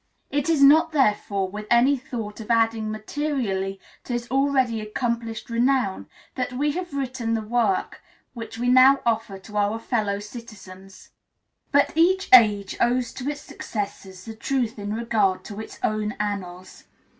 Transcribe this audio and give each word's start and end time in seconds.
It 0.31 0.49
is 0.49 0.63
not, 0.63 0.93
therefore, 0.93 1.47
with 1.47 1.67
any 1.69 1.95
thought 1.95 2.39
of 2.39 2.49
adding 2.49 2.89
materially 2.89 3.79
to 4.03 4.13
his 4.13 4.27
already 4.31 4.81
accomplished 4.81 5.47
renown 5.47 6.07
that 6.33 6.53
we 6.53 6.71
have 6.71 6.95
written 6.95 7.35
the 7.35 7.43
work 7.43 8.01
which 8.33 8.57
we 8.57 8.67
now 8.67 9.01
offer 9.05 9.37
to 9.37 9.57
our 9.57 9.77
fellow 9.77 10.17
citizens. 10.17 11.11
But 11.71 11.93
each 11.95 12.29
age 12.33 12.75
owes 12.81 13.13
to 13.13 13.29
its 13.29 13.41
successors 13.41 14.25
the 14.25 14.33
truth 14.33 14.79
in 14.79 14.91
regard 14.95 15.43
to 15.43 15.59
its 15.59 15.77
own 15.83 16.13
annals. 16.19 16.85